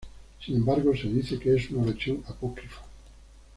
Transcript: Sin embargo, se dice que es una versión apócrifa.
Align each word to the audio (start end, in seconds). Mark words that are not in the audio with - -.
Sin 0.43 0.55
embargo, 0.55 0.95
se 0.97 1.03
dice 1.09 1.37
que 1.37 1.53
es 1.53 1.69
una 1.69 1.85
versión 1.85 2.23
apócrifa. 2.27 2.81